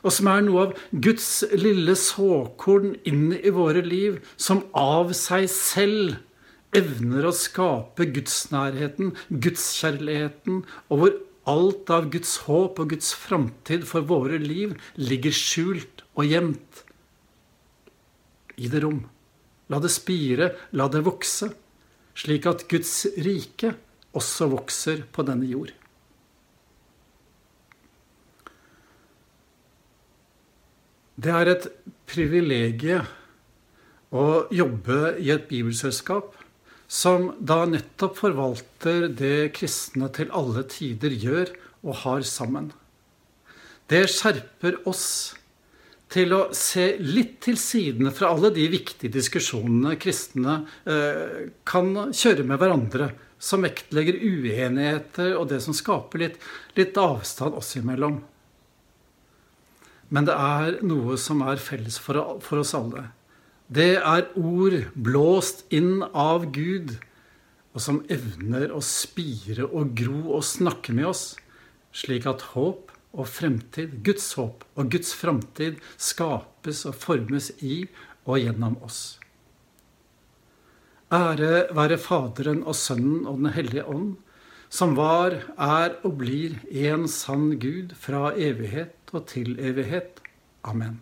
og 0.03 0.15
som 0.15 0.31
er 0.31 0.43
noe 0.47 0.65
av 0.69 0.79
Guds 0.95 1.43
lille 1.59 1.95
såkorn 1.99 2.95
inn 3.07 3.33
i 3.35 3.51
våre 3.55 3.83
liv, 3.83 4.19
som 4.39 4.65
av 4.79 5.15
seg 5.17 5.47
selv 5.51 6.19
evner 6.77 7.29
å 7.29 7.33
skape 7.35 8.09
gudsnærheten, 8.13 9.15
gudskjærligheten, 9.31 10.63
og 10.93 11.03
hvor 11.03 11.17
alt 11.49 11.91
av 11.95 12.11
Guds 12.13 12.35
håp 12.45 12.81
og 12.83 12.93
Guds 12.93 13.15
framtid 13.17 13.87
for 13.89 14.05
våre 14.09 14.41
liv 14.43 14.75
ligger 15.01 15.35
skjult 15.35 16.05
og 16.19 16.29
gjemt 16.29 16.83
i 18.59 18.69
det 18.69 18.83
rom. 18.85 19.01
La 19.73 19.81
det 19.81 19.93
spire, 19.93 20.53
la 20.77 20.89
det 20.93 21.05
vokse, 21.07 21.51
slik 22.19 22.49
at 22.51 22.67
Guds 22.69 22.95
rike 23.21 23.75
også 24.17 24.49
vokser 24.53 25.05
på 25.13 25.25
denne 25.29 25.49
jord. 25.49 25.73
Det 31.19 31.33
er 31.35 31.51
et 31.51 31.65
privilegium 32.07 33.09
å 34.15 34.47
jobbe 34.55 35.17
i 35.21 35.33
et 35.35 35.49
bibelselskap 35.51 36.38
som 36.89 37.35
da 37.39 37.63
nettopp 37.69 38.17
forvalter 38.17 39.11
det 39.13 39.53
kristne 39.57 40.09
til 40.17 40.33
alle 40.33 40.65
tider 40.73 41.13
gjør 41.13 41.53
og 41.85 42.01
har 42.03 42.25
sammen. 42.27 42.71
Det 43.89 44.07
skjerper 44.11 44.81
oss 44.89 45.37
til 46.13 46.33
å 46.33 46.41
se 46.57 46.95
litt 47.05 47.37
til 47.45 47.59
sidene 47.61 48.13
fra 48.17 48.33
alle 48.33 48.51
de 48.57 48.65
viktige 48.73 49.13
diskusjonene 49.13 49.99
kristne 50.01 50.63
eh, 50.89 51.53
kan 51.69 51.93
kjøre 52.09 52.47
med 52.49 52.61
hverandre, 52.61 53.11
som 53.39 53.63
vektlegger 53.63 54.17
uenigheter 54.19 55.37
og 55.39 55.51
det 55.53 55.61
som 55.63 55.77
skaper 55.77 56.25
litt, 56.25 56.41
litt 56.75 56.97
avstand 56.99 57.55
oss 57.61 57.77
imellom. 57.79 58.19
Men 60.09 60.25
det 60.25 60.35
er 60.35 60.81
noe 60.89 61.19
som 61.21 61.45
er 61.45 61.61
felles 61.61 62.01
for, 62.01 62.41
for 62.41 62.65
oss 62.65 62.73
alle. 62.75 63.11
Det 63.69 63.99
er 64.01 64.31
ord 64.41 64.79
blåst 64.97 65.67
inn 65.69 66.01
av 66.17 66.47
Gud, 66.57 66.95
og 67.77 67.83
som 67.85 67.99
evner 68.09 68.73
å 68.73 68.81
spire 68.81 69.67
og 69.69 69.93
gro 69.99 70.39
og 70.39 70.47
snakke 70.49 70.95
med 70.97 71.11
oss, 71.11 71.25
slik 71.93 72.25
at 72.31 72.55
håp 72.55 72.95
og 73.13 73.29
fremtid, 73.29 73.99
Guds 74.07 74.31
håp 74.41 74.65
og 74.73 74.89
Guds 74.95 75.13
framtid, 75.17 75.83
skapes 76.01 76.87
og 76.89 76.97
formes 76.97 77.51
i 77.61 77.83
og 78.25 78.41
gjennom 78.41 78.79
oss. 78.85 79.19
Ære 81.13 81.69
være 81.77 81.99
Faderen 82.01 82.63
og 82.65 82.77
Sønnen 82.77 83.29
og 83.29 83.43
Den 83.43 83.53
hellige 83.53 83.85
ånd, 83.85 84.17
som 84.69 84.97
var, 84.97 85.37
er 85.57 85.97
og 86.05 86.19
blir 86.21 86.57
en 86.89 87.05
sann 87.09 87.55
Gud 87.61 87.93
fra 87.97 88.33
evighet 88.33 89.13
og 89.13 89.29
til 89.29 89.57
evighet. 89.61 90.21
Amen. 90.65 90.99